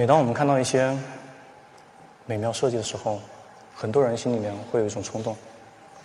[0.00, 0.96] 每当我们看到一些
[2.24, 3.20] 美妙设计的时候，
[3.76, 5.36] 很多人心里面会有一种冲动，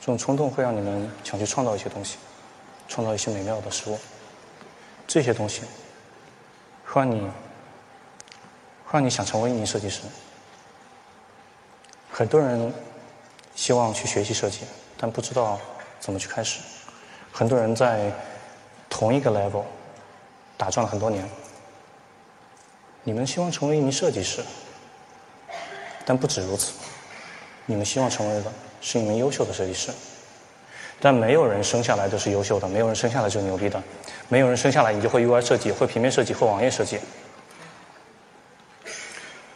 [0.02, 2.18] 这种冲动会让你们想去创造一些东西，
[2.90, 3.98] 创造一些美妙的事物。
[5.08, 5.62] 这些东西
[6.84, 7.22] 会让你，
[8.84, 10.02] 会让你想成为一名设计师。
[12.12, 12.74] 很多人
[13.56, 14.66] 希望去学习设计，
[14.98, 15.58] 但不知道
[16.02, 16.60] 怎么去开始。
[17.32, 18.12] 很多人在
[18.90, 19.64] 同一个 level
[20.58, 21.26] 打转了很多年。
[23.08, 24.44] 你们希望成为一名设计师，
[26.04, 26.74] 但不止如此。
[27.68, 29.92] 你们希望成为的是一名优秀的设计师，
[31.00, 33.82] 但没有人生下来就是优秀的，没有人生下来就是牛逼的，
[34.28, 37.00] 没有人生下来你就会 UI 设计、会平面设计、会网页设计。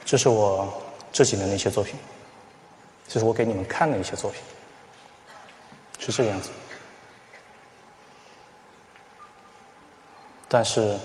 [0.05, 0.71] 这是我
[1.11, 1.95] 这几年的一些作品，
[3.07, 4.43] 这是我给你们看的一些作品，
[5.97, 6.51] 是这个样子。
[10.47, 10.95] 但是。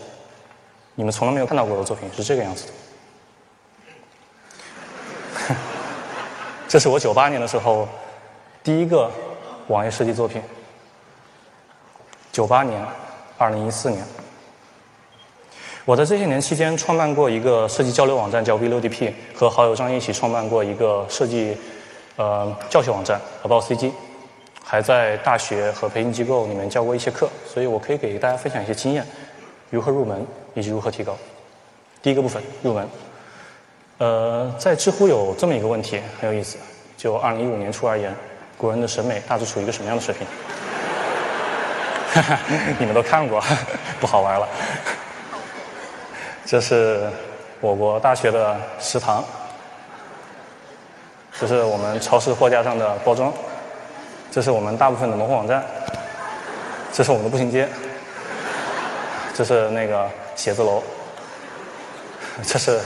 [0.95, 2.73] 你们从来没有看到过的作品是这个样子的。
[6.69, 7.89] 这是我九八年的时候
[8.63, 9.11] 第一个
[9.69, 10.43] 网页设计作品。
[12.33, 12.85] 九八年，
[13.39, 14.05] 二零一四年，
[15.85, 21.57] 我在这些年期间创办过一个设计交流网站叫 V6DP，和好友张一起创办过一个设计
[22.17, 23.93] 呃教学网站 About CG，
[24.65, 29.07] 还在大学和培训机构里面教过一些课，所以我可以给大家分享一些经验。
[29.71, 31.17] 如何入门以及如何提高？
[32.01, 32.89] 第一个部分入门。
[33.99, 36.57] 呃，在知乎有这么一个问题很有意思，
[36.97, 38.15] 就二零一五年初而言，
[38.57, 40.27] 国人的审美大致处于一个什么样的水平？
[42.79, 43.43] 你们都看过，
[44.01, 44.49] 不好玩了。
[46.45, 47.09] 这是
[47.61, 49.25] 我国大学的食堂，
[51.39, 53.33] 这是我们超市货架上的包装，
[54.31, 55.65] 这是我们大部分的门户网站，
[56.93, 57.69] 这是我们的步行街。
[59.33, 60.83] 这是那个写字楼，
[62.47, 62.81] 这是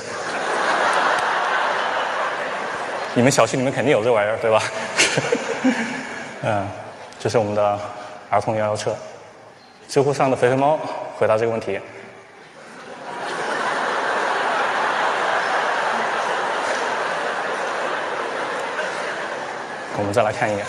[3.14, 4.62] 你们小区里面肯定有这玩意儿对吧？
[6.42, 6.68] 嗯，
[7.18, 7.78] 这是我们的
[8.30, 8.94] 儿童摇摇车。
[9.88, 10.78] 知乎上的肥肥猫
[11.16, 11.80] 回答这个问题。
[19.96, 20.64] 我们再来看一眼。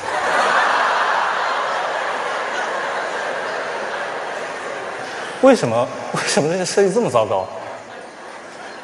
[5.42, 7.48] 为什么 为什么这些设计这么糟糕？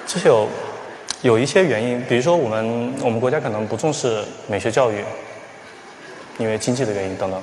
[0.07, 0.47] 这是有
[1.21, 5.03] 有一些原因，比如说我们我们国家可能不重视美学教育，
[6.37, 7.41] 因为经济的原因等等。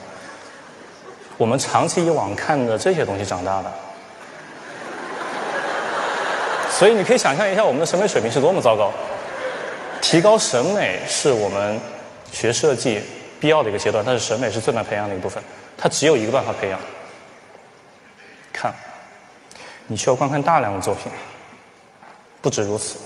[1.36, 3.72] 我们长期以往看着这些东西长大的，
[6.70, 8.92] 所以你可以想象一下我们的审美水平是多么糟糕。
[10.00, 11.80] 提高审美是我们
[12.30, 13.02] 学设计
[13.40, 15.42] 必要的一个阶段，但是审美是最难培养的一部分，
[15.76, 16.78] 它只有一个办法培养，
[18.52, 18.72] 看。
[19.92, 21.12] 你需要观看大量的作品，
[22.40, 22.96] 不止如此，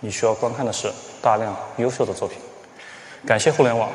[0.00, 0.92] 你需要观看的是
[1.22, 2.36] 大量优秀的作品。
[3.24, 3.88] 感谢互联网，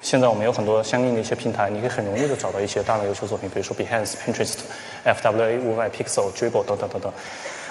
[0.00, 4.60] 现在我们有很多相应的一些平台，你可以很容易的找到一些大量优秀作品，比如说 Behance、Pinterest、
[5.04, 7.12] FWA、五 Y、Pixel、Dribble 等等等等。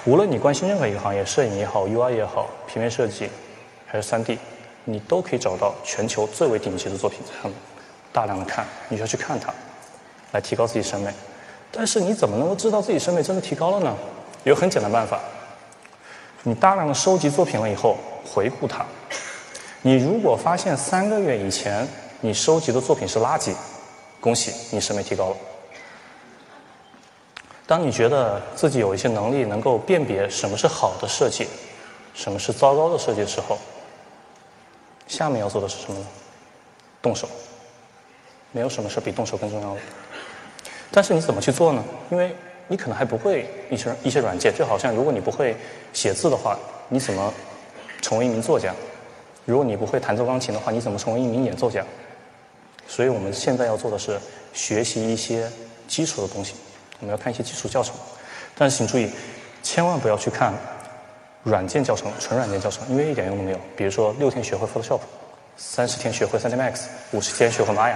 [0.06, 3.28] 无论你关心任何一个行业，摄影也好，UI 也好，平面设计
[3.88, 4.38] 还是 3D，
[4.84, 7.54] 你都可以找到全球最为顶级的作品在上面，
[8.14, 9.52] 大量的看，你就要去看它，
[10.32, 11.12] 来提高自己审美。
[11.72, 13.96] 但是你怎么能够知道自己审美真的提高了呢？
[14.44, 15.20] 有很简单办法，
[16.44, 17.96] 你大量的收集作品了以后，
[18.26, 18.86] 回顾它。
[19.82, 21.88] 你如果发现三个月以前
[22.20, 23.54] 你收集的作品是垃圾，
[24.20, 25.36] 恭喜你审美提高了。
[27.66, 31.48] 当你觉得自己有一些能力能够辨别什么是好的设计，
[32.14, 33.58] 什么是糟糕的设计的时候，
[35.08, 36.06] 下面要做的是什么呢？
[37.02, 37.30] 动手。
[38.52, 39.80] 没有什么事比动手更重要的。
[40.92, 41.84] 但是你怎么去做呢？
[42.10, 42.36] 因为
[42.68, 45.56] 你可能还不会一些一些软件，就好像如果你不会
[45.94, 46.58] 写字的话，
[46.90, 47.34] 你怎么
[48.02, 48.74] 成为一名作家？
[49.46, 51.84] 如果你不会弹奏钢琴的话，你怎么成为一名演奏家？
[52.88, 54.20] 所以我们现在要做的是
[54.54, 55.50] 学习一些
[55.88, 56.56] 基础的东西，
[57.00, 57.96] 我们要看一些基础教程。
[58.58, 59.10] 但是请注意，
[59.64, 60.54] 千万不要去看
[61.44, 63.58] 软件教程、纯软件教程，因为一点用都没有。
[63.76, 65.00] 比如说六天学会 Photoshop，
[65.56, 67.96] 三十天学会 3D Max，五十天学会 Maya。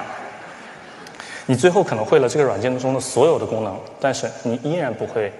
[1.48, 5.32] 你最后可能会了这个软件中的所有的功能，但是你依然不会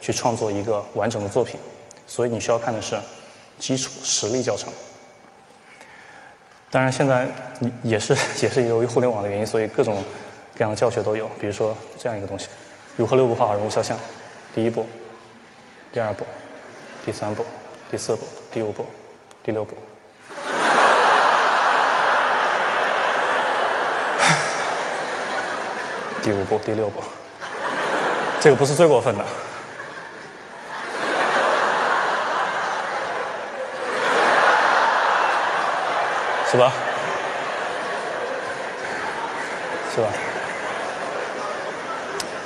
[0.00, 1.58] 去创作一个完整的作品，
[2.06, 2.96] 所以你需要看的是
[3.58, 4.70] 基础实力教程。
[6.70, 7.26] 当然，现在
[7.82, 10.02] 也是 也是由于互联网的原因，所以各种
[10.54, 11.30] 各样的教学都有。
[11.40, 12.48] 比如说这样一个东西：
[12.96, 13.98] 如何六步画好人物肖像？
[14.54, 14.84] 第一步，
[15.92, 16.24] 第二步，
[17.06, 17.44] 第三步，
[17.90, 18.84] 第四步，第五步，
[19.42, 19.74] 第六步。
[26.24, 27.02] 第五步，第六步，
[28.40, 29.24] 这个不是最过分的。
[36.50, 36.72] 是吧？
[39.94, 40.08] 是吧？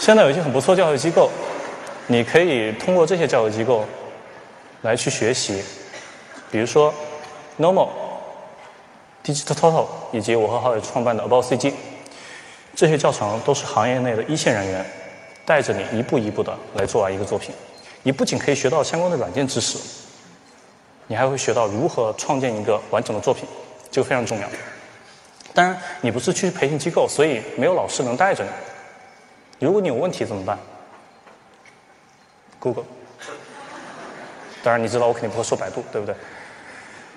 [0.00, 1.30] 现在有一些很不错教育机构，
[2.08, 3.84] 你可以通过这些教育机构
[4.82, 5.62] 来去学习，
[6.50, 6.92] 比如说
[7.60, 7.90] Normal、
[9.24, 11.72] Digital Total 以及我和郝宇创办的 About CG，
[12.78, 14.86] 这些教程都是行业内的一线人员
[15.44, 17.52] 带着你一步一步的来做完一个作品。
[18.04, 19.76] 你不仅可以学到相关的软件知识，
[21.08, 23.48] 你还会学到如何创建一个完整的作品，
[23.90, 24.48] 这个非常重要。
[25.52, 28.50] 当然，你不是去培训机构，所以没有老师能带着你。
[29.66, 30.56] 如果你有问题怎么办
[32.60, 32.84] ？Google。
[34.62, 36.14] 当然，你知道我肯定不会说百度，对不对？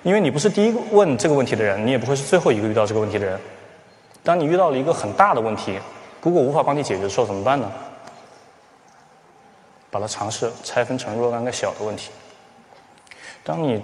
[0.01, 3.39] 因为你不是第一个问这个问题的人，你也不会是最后一个遇到这个问题的人。
[4.23, 5.79] 当你遇到了一个很大的问题
[6.21, 7.71] ，Google 无法帮你解决的时候，怎么办呢？
[9.89, 12.11] 把它尝试拆分成若干个小的问题。
[13.43, 13.81] 当你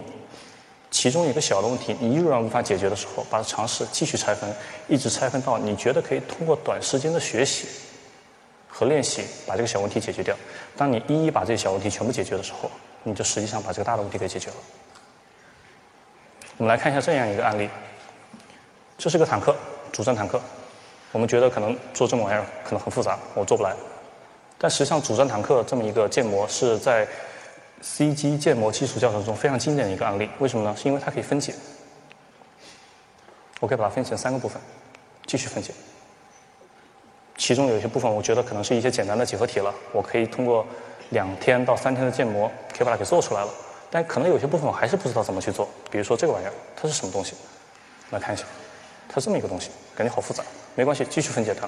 [0.89, 4.49] 其中一个小的问题你依然无法解决的时候，把它尝试继续拆分，
[4.87, 7.67] 一直拆分到你觉得可以通过短时间的学习
[8.69, 10.35] 和练习把这个小问题解决掉。
[10.77, 12.71] 当你一一把这些小问题全部解决的时候，
[13.03, 14.55] 你就实际上把这个大的问题给解决了。
[16.57, 17.69] 我们来看一下这样一个案例，
[18.97, 19.55] 这是个坦克，
[19.97, 20.39] 主战坦克。
[21.11, 23.75] 我们觉得可能做这么玩意儿可能很复杂，我做不来。
[24.55, 27.07] 但实际上，主战坦克这么一个建模是在
[27.81, 30.29] CG 建模基础教程中非常经典的一个案例。
[30.37, 30.75] 为什么呢？
[30.77, 31.55] 是因为它可以分解。
[33.59, 34.61] 我可以把它分成三个部分，
[35.25, 35.73] 继续分解。
[37.35, 40.63] 其中有一些部分，我觉得可能是一些简单的几何体了，我可以通过
[41.09, 43.49] 两天到三天的建模，可以把它给做出来了。
[43.89, 45.67] 但可能有些部分我还是不知道怎么去做。
[45.89, 47.33] 比如说这个玩意儿，它是什么东西？
[48.11, 48.43] 来看一下，
[49.09, 50.43] 它这么一个东西，感觉好复杂。
[50.75, 51.67] 没关系，继续分解它。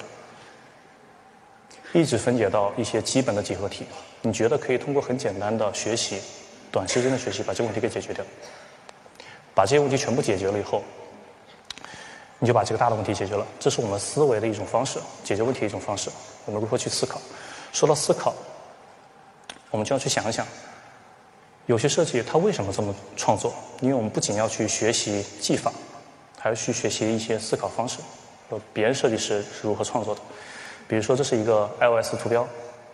[1.92, 3.86] 一直分解到一些基本的几何体，
[4.22, 6.22] 你觉得可以通过很简单的学习，
[6.72, 8.24] 短时间的学习把这个问题给解决掉？
[9.56, 10.84] 把这些问题全部解决了以后，
[12.38, 13.46] 你就把这个大的问题解决了。
[13.60, 16.12] 这是我们思维的一种方式，解决问题的一种方式。
[16.46, 17.20] 我们如何去思考？
[17.74, 18.36] 说到思考，
[19.72, 20.46] 我们就要去想一想，
[21.66, 23.52] 有些设计它为什么这么创作？
[23.82, 25.74] 因为我们不仅要去学习技法，
[26.40, 28.00] 还要去学习一些思考方式，
[28.50, 30.22] 和别人设计师是如何创作的。
[30.88, 32.48] 比如说，这是一个 iOS 图标，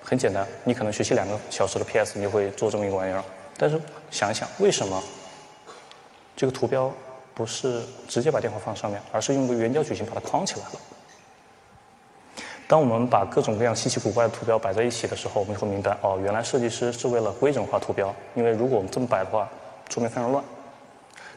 [0.03, 3.24] 很简单，你可能学习两个小时的 PS，你就会做这么一个玩意儿。
[3.56, 3.80] 但是
[4.12, 5.01] 想一想，为什么
[6.36, 6.92] 这个图标
[7.33, 10.80] 不是直接把电话放上面，而是用个圆角矩形把它框起来了？
[12.68, 18.13] 当我们把各种各样稀奇古怪的图标摆在一起的时候，我们就会明白，哦，原来设计师是为了规整化图标。
[18.33, 19.48] 因为如果我们这么摆的话，
[19.88, 20.44] 桌面非常乱。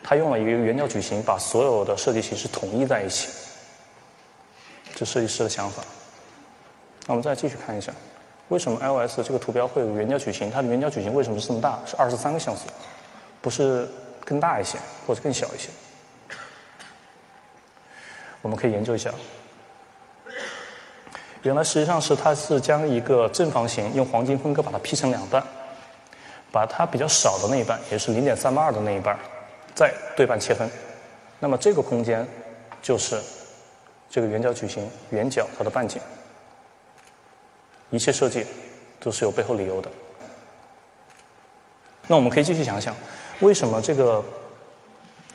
[0.03, 3.29] 他用了一个圆角矩形，把所有的设计形式统一在一起。
[4.95, 5.83] 这设计师的想法。
[7.07, 7.93] 那我们再继续看一下，
[8.49, 10.51] 为什么 iOS 这个图标会有圆角矩形？
[10.51, 11.79] 它的圆角矩形为什么是这么大？
[11.87, 12.67] 是二十三个像素，
[13.41, 13.89] 不是
[14.25, 15.69] 更大一些或者更小一些？
[18.43, 19.11] 我们可以研究一下。
[21.43, 25.43] 原来实际上是它是将一个正方形用黄金分割把它劈成两半，
[26.51, 29.17] 把它比较少的那一半，也是零点三八二的那一半，
[29.79, 30.69] 再对半切分。
[31.39, 32.27] 那么这个空间
[32.83, 33.17] 就是
[34.11, 36.03] 这个圆角矩形圆角它的半径。
[37.91, 38.45] 一切设计
[38.99, 39.89] 都是有背后理由的。
[42.09, 42.93] 那我们可以继续想想，
[43.39, 44.25] 为什么这个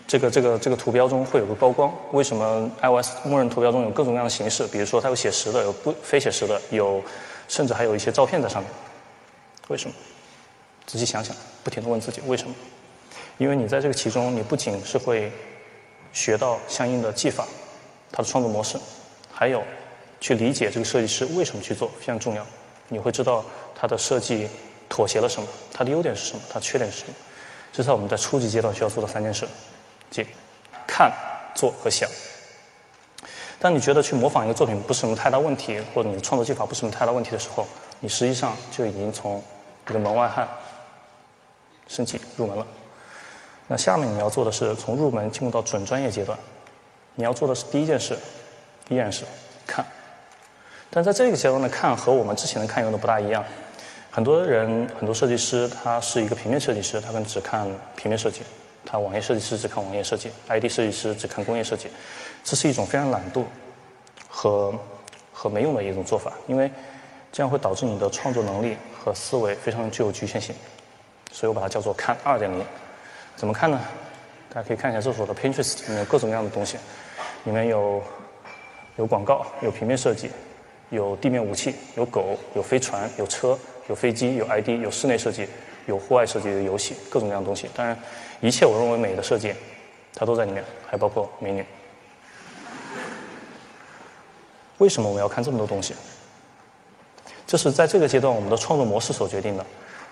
[0.05, 1.89] 这个这个这个图标中会有个高光？
[2.11, 4.67] 为什么 iOS 默认图标中有各种各样的形式？
[4.67, 7.01] 比如说它有写实的，有不非写实的，有
[7.47, 8.69] 甚至还有一些照片在上面。
[9.69, 9.95] 为什么？
[10.85, 11.33] 仔细想想，
[11.63, 12.53] 不停的问自己为什么？
[13.37, 15.31] 因为你在这个其中，你不仅是会
[16.11, 17.47] 学到相应的技法，
[18.11, 18.77] 它的创作模式，
[19.31, 19.63] 还有。
[20.19, 22.45] 去理解这个设计师为什么去做非常重要，
[22.87, 23.43] 你会知道
[23.75, 24.47] 他的设计
[24.87, 27.13] 妥协了什么，他的优点是什么，他缺点是什么。
[27.73, 29.45] 这是我们在初级阶段需要做的三件事：
[30.09, 30.25] 即
[30.87, 31.11] 看、
[31.53, 32.09] 做和想。
[33.59, 37.67] 当你觉得去模仿一个作品不是什么太大问题，或者你的创作技法不是什么太大问题的时候，
[37.99, 39.43] 你实际上就已经从
[39.89, 40.47] 一个门外汉
[41.89, 42.65] 申请入门了。
[43.67, 46.37] 那下面你要做的是从入门进入到准专业阶段，
[47.15, 48.17] 你要做的是第一件事，
[48.89, 49.23] 依然是
[49.65, 49.85] 看。
[50.89, 53.43] 但在这个阶段的看和我们之前的看有的不大一样。
[54.11, 58.41] 很多人，很多设计师，他是一个平面设计师，他可能只看平面设计；
[58.85, 61.89] 他网页设计师只看网页设计；ID 设计师只看工业设计。
[62.43, 63.43] 这是一种非常懒惰
[64.29, 64.71] 和
[65.31, 66.69] 和没用的一种做法，因为
[67.31, 70.53] 这样会导致你的创作能力和思维非常具有局限性。
[71.31, 72.63] 所以我把它叫做看二点零。
[73.35, 73.79] 怎么看呢？
[74.53, 76.77] 大家可以看一下这是我的 Pinterest，里面有各种各样的东西，
[77.43, 78.01] 里面有
[78.97, 80.29] 有广告，有平面设计。
[80.89, 85.47] 有地面武器，有狗，有飞船，有车，有飞机，有 ID，有室内设计，
[85.87, 87.67] 有户外设计的游戏，各种各样的东西。
[87.73, 87.97] 当然，
[88.41, 89.55] 一切我认为美的设计，
[90.13, 91.65] 它都在里面，还包括美女。
[94.77, 95.95] 为什么我们要看这么多东西？
[97.47, 99.65] 这是在这个阶段我们的创作模式所决定的。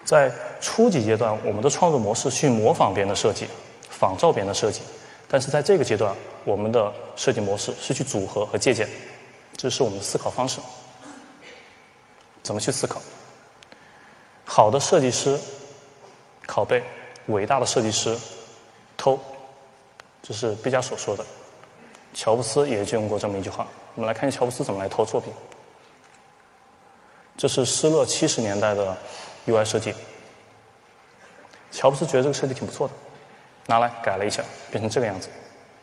[0.04, 3.48] 在初级阶段，我们的创作模式去模仿别人的设计，
[3.90, 4.82] 仿照别人的设计；
[5.28, 8.90] 但是在这个阶段，我们的设计模式是去组合和借鉴，
[9.56, 10.60] 这是我们的思考方式。
[12.44, 13.02] 怎么去思考？
[14.44, 15.40] 好的设计师
[16.48, 16.84] 拷贝，
[17.28, 18.18] 伟大的设计师
[18.98, 19.18] 偷，
[20.24, 21.24] 这是毕加索说的。
[22.14, 23.66] 乔布斯也就用过这么一句话。
[23.96, 25.32] 我们来看乔布斯怎么来偷作品。
[27.38, 28.98] 这是施乐七十年代的
[29.48, 29.96] UI 设计。
[31.72, 32.94] 乔布斯觉得这个设计挺不错的，
[33.68, 35.30] 拿来改了一下，变成这个样子。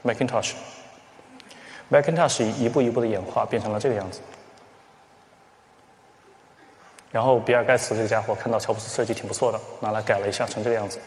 [0.05, 4.21] Macintosh，Macintosh 一步一步的演化，变成了这个样子。
[7.11, 11.01] 然后比尔盖茨这个家伙看到乔布斯设计挺不错的，拿来改了一下，成这个样子。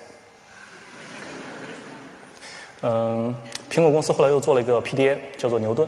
[2.81, 3.35] 嗯，
[3.69, 5.87] 苹果公司后来又做了一个 PDA，叫做牛顿。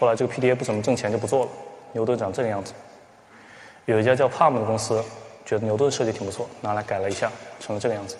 [0.00, 1.50] 后来这个 PDA 不怎么挣钱，就不做了。
[1.92, 2.72] 牛顿长这个样子。
[3.86, 5.02] 有一家叫 Palm 的公司，
[5.44, 8.16] 觉得牛顿设计挺不错，拿来改了一下，成了这个样子。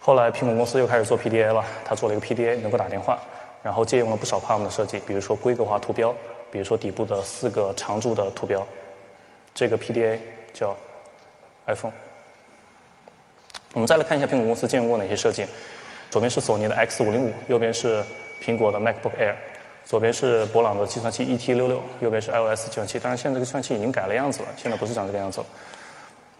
[0.00, 3.18] 后来苹果公司又开始做 PDA 了，他做了一个 PDA 能够打电话，
[3.62, 6.14] 然后借用了不少 Palm 的设计，比如说规格化图标。
[6.48, 8.64] 比如说底部的四个常驻的图标，
[9.52, 10.16] 这个 PDA
[10.54, 10.74] 叫
[11.66, 11.92] iPhone。
[13.74, 15.44] 我们再来看一下苹果公司借用过哪些设计。
[16.08, 18.02] 左边是索尼的 X 五零五，右边是
[18.40, 19.34] 苹果的 MacBook Air，
[19.86, 22.98] 左边是博朗的计算器 ET 六六，右边是 iOS 计算器。
[22.98, 25.46] 当然，现在这个计算器已经改了样子了，现在不是长这个样子了。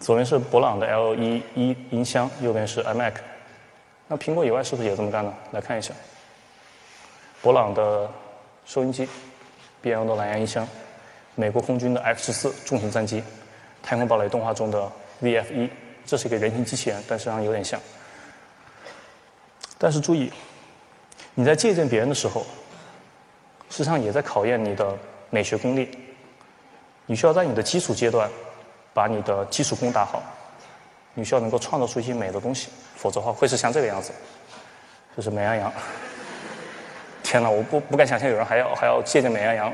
[0.01, 3.13] 左边是博朗的 L1 一音箱，右边是 iMac。
[4.09, 5.33] 那苹果以外是不是也这么干呢？
[5.51, 5.93] 来看一下，
[7.41, 8.09] 博朗的
[8.65, 9.07] 收音机。
[9.81, 10.67] ，BL 的蓝牙音箱，
[11.35, 13.23] 美国空军的 X 十四重型战机，
[13.81, 15.69] 太空堡垒动画中的 VF 一，
[16.05, 17.79] 这是一个人形机器人，但实际上有点像。
[19.77, 20.31] 但是注意，
[21.33, 22.45] 你在借鉴别人的时候，
[23.69, 24.97] 实际上也在考验你的
[25.29, 25.89] 美学功力。
[27.05, 28.29] 你需要在你的基础阶段
[28.93, 30.21] 把你的基础功打好，
[31.13, 34.11] 你需要能够创造出一些美的东西，否则的话会是像这个样子。
[35.15, 35.71] 就是美羊羊。
[37.23, 39.73] 天哪，我不不敢想象有人还要还要借鉴美羊羊。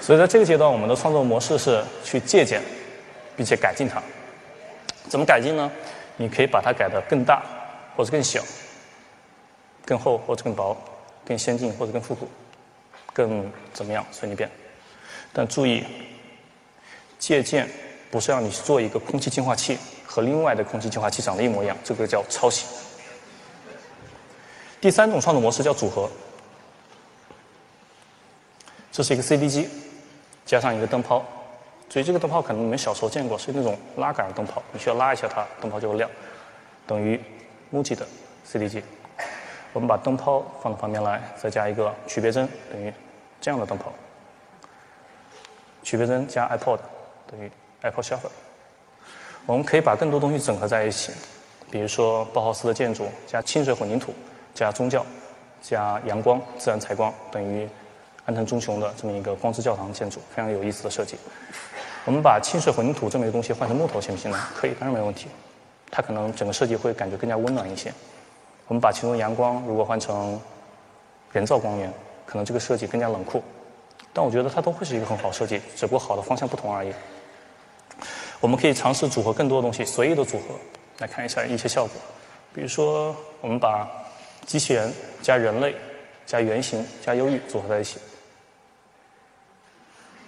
[0.00, 2.62] 所以在这个阶段，我们的创作模式是去借鉴，
[3.36, 4.00] 并且改进它。
[5.08, 5.70] 怎么改进呢？
[6.16, 7.42] 你可以把它改得更大，
[7.96, 8.42] 或者更小，
[9.84, 10.76] 更厚或者更薄，
[11.24, 12.28] 更先进或者更复古，
[13.12, 14.50] 更怎么样随你便。
[15.32, 15.84] 但注意，
[17.18, 17.68] 借鉴。
[18.08, 22.64] 不是让你去做一个空气净化器和另外的空气净化器长得一模一样，这个叫抄袭。
[24.80, 26.08] 第三种创作模式叫组合，
[28.92, 29.68] 这是一个 CD 机
[30.46, 31.26] 加上一个灯泡，
[31.88, 36.10] 所以这个灯泡可能你们小时候见过，是那种拉杆灯泡，你需要拉一下它，灯泡就会亮，
[36.86, 37.20] 等于
[37.72, 38.06] MUJI 的
[38.44, 38.82] CD 机。
[39.72, 42.92] 我们把灯泡放到旁边来，再加一个曲别针，等于
[43.40, 43.92] 这样的灯泡。
[45.82, 46.78] 曲别针加 iPod
[47.30, 47.50] 等于。
[47.82, 48.30] Apple Shuffle，
[49.44, 51.12] 我们可以把更多东西整合在一起，
[51.70, 54.12] 比如说包豪斯的建筑加清水混凝土
[54.54, 55.04] 加宗教
[55.60, 57.68] 加阳光自然采光等于
[58.26, 61.16] 安藤忠雄的这么一个光之教堂建筑，非常有意思的设计。
[62.04, 64.38] 我们把清水混凝土这么一个东西换成木头行不行呢？
[64.54, 65.28] 可以，当然没问题。
[65.90, 67.92] 它可能整个设计会感觉更加温暖一些。
[68.66, 70.40] 我们把其中阳光如果换成
[71.32, 71.92] 人造光源，
[72.26, 73.42] 可能这个设计更加冷酷。
[74.12, 76.92] 但我觉得它都会是一个很好设计，只不过好的方向不同而已。
[78.40, 80.54] 我们可以尝试组合更多的东西，随意的组合，
[80.98, 81.92] 来看一下一些效果。
[82.52, 83.88] 比如说，我们把
[84.44, 84.92] 机器人
[85.22, 85.76] 加人类
[86.24, 87.98] 加圆形加忧郁组合在一起。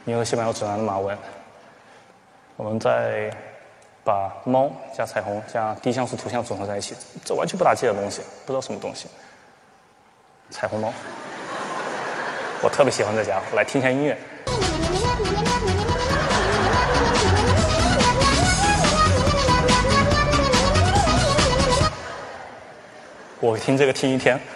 [0.09, 1.17] 银河系漫游指南的马文。
[2.57, 3.31] 我们再
[4.03, 6.97] 把猫加彩虹加低像素图像组合在一起，
[7.27, 9.07] 这完全不搭界的东西，不知道什么东西。
[10.49, 10.91] 彩虹猫，
[12.62, 13.43] 我特别喜欢这家伙。
[13.55, 14.17] 来听一下音乐。
[23.41, 24.41] 我听这个听一天。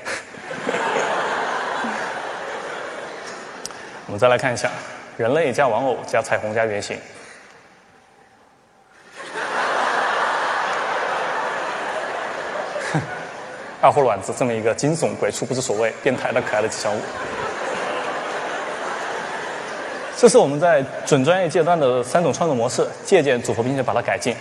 [4.07, 4.71] 我们再来看一下，
[5.23, 6.99] 人类加玩偶加彩虹加圆形。
[13.81, 17.01] 二货卵子这么一个惊悚、鬼畜、不知所谓、变态的可爱的吉祥物。
[20.17, 24.35] 这是我们在准专业阶段的三种创作模式：借鉴、组合，并且把它改进。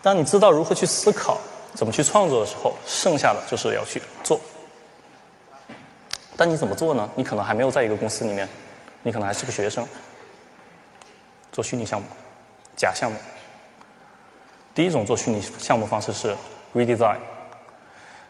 [0.00, 1.36] 当你知道如何去思考。
[1.74, 4.40] 怎么去创作的时候，剩下的就是要去做。
[6.36, 7.10] 但你怎么做呢？
[7.14, 8.48] 你可能还没有在一个公司里面，
[9.02, 9.86] 你可能还是个学生，
[11.52, 12.06] 做虚拟项目、
[12.76, 13.16] 假项目。
[14.74, 16.36] 第一种做虚拟项目方式是
[16.74, 17.16] redesign，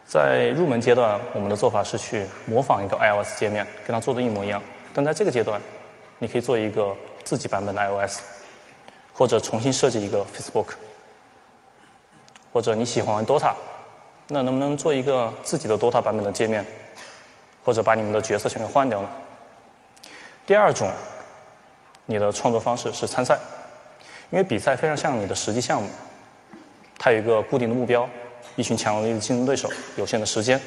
[0.05, 4.61] 在入门阶段，我们的做法是去模仿一个 iOS 界面，跟它做的一模一样。
[4.93, 5.61] 但在这个阶段，
[6.17, 8.21] 你可以做一个自己版本的 iOS，
[9.13, 10.69] 或者重新设计一个 Facebook，
[12.51, 13.53] 或者你喜欢玩 DOTA，
[14.27, 16.65] 那能不能做一个自己的 DOTA 版本的界面，
[17.63, 19.09] 或者把你们的角色全给换掉呢？
[20.49, 20.91] 第二种，
[22.07, 23.37] 你的创作方式是参赛，
[24.31, 25.87] 因为比赛非常像你的实际项目，
[26.97, 28.09] 它有一个固定的目标，
[28.55, 30.59] 一群强有力的竞争对手，有限的时间，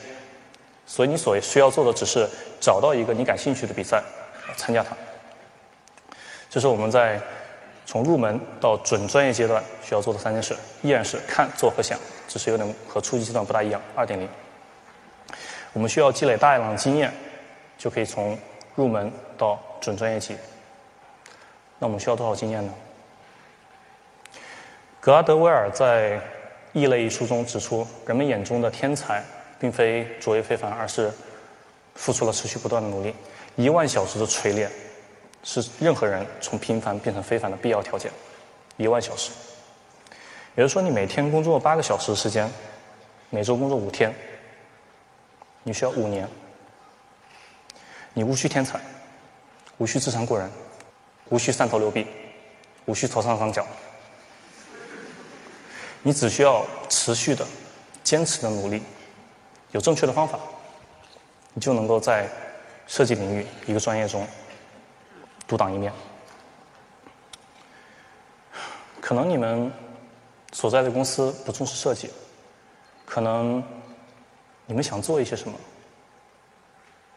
[0.87, 4.01] 所以你所需要做的只是找到一个你感兴趣的比赛，
[4.57, 4.97] 参加它。
[6.49, 7.21] 这是我们在
[7.85, 11.99] 从入门到准专业阶段需要做的三件事，依然是看、做和想，
[12.29, 13.83] 只是有点和初级阶段不大一样。
[13.97, 14.29] 二点零，
[15.73, 17.13] 我们需要积累大量的经验，
[17.77, 18.39] 就可以从
[18.75, 20.37] 入门到准专业级，
[21.79, 22.73] 那我们需要多少经验呢？
[25.01, 26.13] 格拉德威尔在
[26.73, 29.23] 《异类》一书中指出，人们眼中的天才，
[29.59, 31.13] 并非卓越非凡，而是
[31.95, 33.15] 付出了持续不断的努力。
[33.57, 34.71] 一万小时的锤炼，
[35.43, 38.11] 是任何人从平凡变成非凡的必要条件。
[38.77, 39.33] 一万小时，
[40.55, 42.51] 也就是说，你每天工作八个小时时间，
[43.29, 44.15] 每周工作五天，
[45.65, 46.27] 你需要五年。
[48.15, 48.81] 你无需天才。
[49.79, 50.49] 无需智商过人，
[51.31, 52.07] 无需三头六臂，
[52.85, 53.67] 无需头上长角，
[56.03, 57.45] 你只需要持续的、
[58.05, 58.81] 坚持的努力，
[59.73, 60.39] 有正确的方法，
[61.53, 62.29] 你就能够在
[62.87, 64.25] 设计领域一个专业中
[65.49, 65.93] 独当一面。
[69.01, 69.73] 可能你们
[70.53, 72.09] 所在的公司不重视设计，
[73.05, 73.61] 可能
[74.67, 75.59] 你们想做一些什么。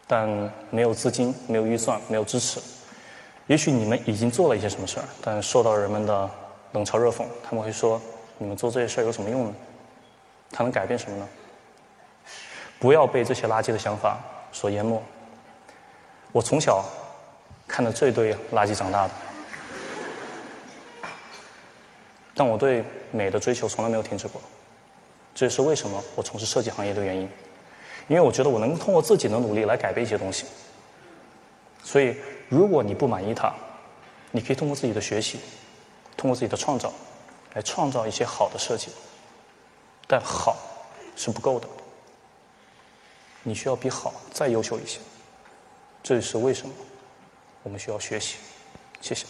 [0.08, 0.28] 但
[0.70, 2.60] 没有资金，没有预算，没有支持。
[3.48, 6.30] 也许你们已经做了一些什么事儿，但受到人们的
[6.74, 7.26] 冷嘲热讽。
[7.44, 8.02] 他们会说
[8.38, 9.54] ：“你们做这些事儿有什么用呢？
[10.52, 11.28] 它能改变什么呢？”
[12.80, 14.20] 不要被这些垃圾的想法
[14.52, 15.02] 所淹没。
[16.32, 16.84] 我从小
[17.68, 19.14] 看着这堆垃圾长大的，
[22.36, 24.42] 但我对美的追求从来没有停止过。
[25.34, 27.30] 这也是为什么我从事设计行业的原因。
[28.08, 30.46] 因为我觉得我能通过自己的努力来改变一些东西，
[31.84, 32.16] 所以
[32.50, 33.54] 如果你不满意它，
[34.32, 35.40] 你可以通过自己的学习，
[36.16, 36.94] 通过自己的创造，
[37.54, 38.90] 来创造一些好的设计。
[40.08, 40.56] 但好
[41.16, 41.68] 是不够的，
[43.42, 45.00] 你需要比好再优秀一些。
[46.04, 46.74] 这也是为什么
[47.64, 48.36] 我们需要学习。
[49.02, 49.26] 谢谢。